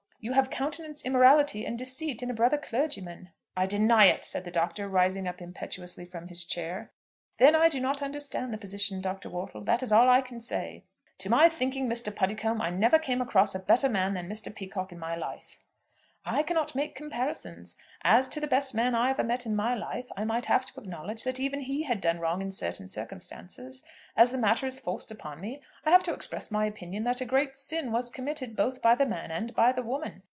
[0.23, 4.51] "You have countenanced immorality and deceit in a brother clergyman." "I deny it," said the
[4.51, 6.91] Doctor, rising up impetuously from his chair.
[7.39, 9.31] "Then I do not understand the position, Dr.
[9.31, 9.61] Wortle.
[9.63, 10.83] That is all I can say."
[11.17, 12.15] "To my thinking, Mr.
[12.15, 14.53] Puddicombe, I never came across a better man than Mr.
[14.55, 15.57] Peacocke in my life."
[16.23, 17.75] "I cannot make comparisons.
[18.03, 20.79] As to the best man I ever met in my life I might have to
[20.79, 23.81] acknowledge that even he had done wrong in certain circumstances.
[24.15, 27.25] As the matter is forced upon me, I have to express my opinion that a
[27.25, 30.21] great sin was committed both by the man and by the woman.